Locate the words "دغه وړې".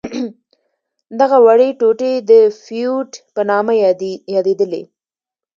1.19-1.69